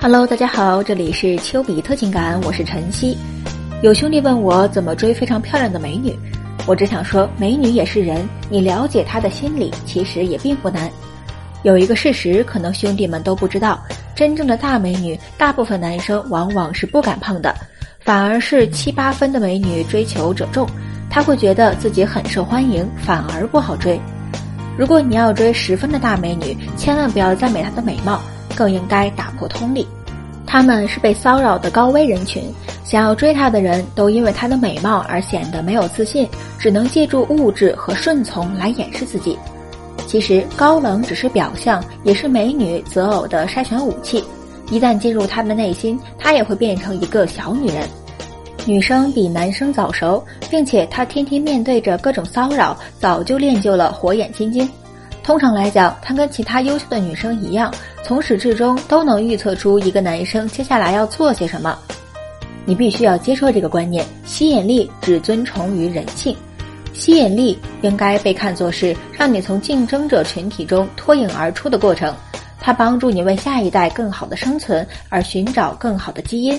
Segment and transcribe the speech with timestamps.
[0.00, 3.18] Hello，大家好，这里是丘比特情感，我是晨曦。
[3.82, 6.16] 有兄弟问我怎么追非常漂亮的美女，
[6.68, 10.88] 我只想说，美女也是人，你了解她的心理其实也并不难。
[11.64, 13.82] 有一个事实，可能兄弟们都不知道，
[14.14, 17.52] 真正的大美女，大部分男生往往是不敢碰的，
[17.98, 20.64] 反而是七八分的美女追求者众，
[21.10, 24.00] 他会觉得自己很受欢迎，反而不好追。
[24.76, 28.20] 如果你要追十分的大美女，千万不要赞美她的美貌，
[28.58, 29.86] 更应该打破通例。
[30.44, 32.42] 他们是被骚扰的高危人群，
[32.82, 36.26] 想要追她的人都因为她的美貌而显得没有自信，
[36.58, 39.38] 只能借助物质和顺从来掩饰自己。
[40.06, 44.24] 其实高冷只是表象，也是美女择偶的筛选武器。
[44.70, 47.86] 一旦进入她的内心，她也会变成一个小女人。
[48.64, 54.66] 女生比男生早熟，并且她天天面对着各种骚扰，早就练就了火眼金睛。
[55.28, 57.70] 通常来讲，她跟其他优秀的女生一样，
[58.02, 61.78] 从始至终都能预测出一个男生接下来要做些什么。
[62.64, 66.34] 你必须要接受这个观念：吸引力只遵从于人性。
[66.94, 72.14] 吸引力应该被看作是让你从竞争者群体中脱颖而出的过程，
[72.58, 76.58] 它帮助你为下一代更好的生存而寻找更好的基因。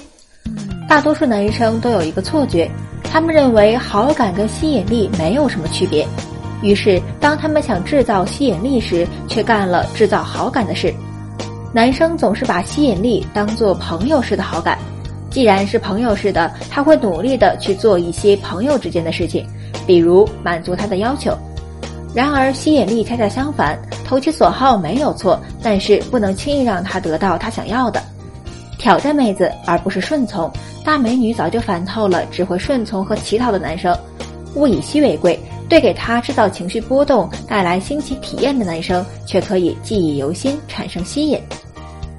[0.87, 2.69] 大多数男生都有一个错觉，
[3.03, 6.07] 他们认为好感跟吸引力没有什么区别，
[6.61, 10.93] 于是当他们想制造吸引力时，却干了制造好感的事。
[11.73, 14.77] 男生总是把吸引力当做朋友式的好感，
[15.29, 19.45] 既然是朋友式的，他会努力的去做一些朋友之间的事情。
[19.85, 21.35] 比如满足他的要求，
[22.13, 28.01] 然而吸引力恰恰相反，投其所好没有错，但是不能轻易让他得到他想要的。
[28.77, 30.51] 挑战妹子而不是顺从，
[30.83, 33.95] 大美女早就烦透了只会顺从和乞讨的男生。
[34.55, 41.39] 物以稀为贵，对给他制造情绪波动、带来新奇体验的男生，却可以记忆犹新，产生吸引。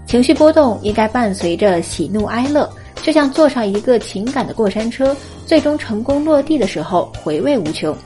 [0.06, 2.71] 情绪波动应该伴随着喜怒哀乐。
[3.03, 7.97] 就像坐上一个情感的过山车，最终成功落地的时候，回味无穷。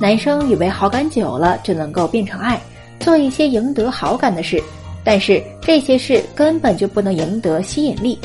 [0.00, 2.60] 男生以为好感久了就能够变成爱，
[2.98, 4.60] 做一些赢得好感的事，
[5.04, 8.18] 但是这些事根本就不能赢得吸引力。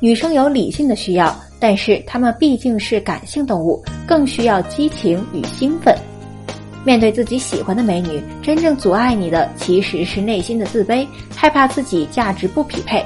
[0.00, 5.96] 女生有理性的需要，但是她们毕竟是感性动物，更需要激情与兴奋。
[6.84, 11.06] 面对自己喜欢的美女，真正阻碍你的其实是内心的自卑，
[11.36, 13.00] 害怕自己价值不匹配。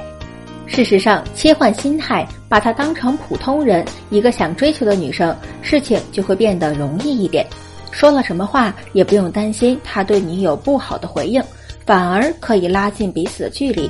[0.65, 7.45] 事实上，切换心态，把她当成普通人，一个想追求的女生，事情就会变得容易一点。
[7.91, 11.39] 说了什么话，也不用担心她对你有不好的回应，
[11.85, 13.87] 反而可以拉近彼此的距离。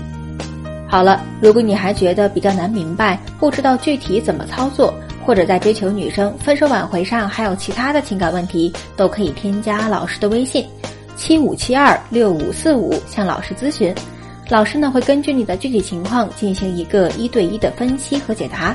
[0.89, 4.93] 好了，如果你还觉得比较难明白，不知道具体怎么操作，
[5.25, 10.65] 或者在追求女生、分手挽回上还有其他的情感问题，都可以添加老师的微信：
[11.17, 13.93] 七五七二六五四五，向老师咨询。
[14.47, 18.73] 老师呢会根据你的具体情况进行一个一对一的分析和解答，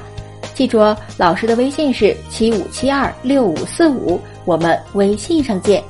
[0.52, 5.82] 记住哦，老师的微信是七五七二六五四五，我们微信上见。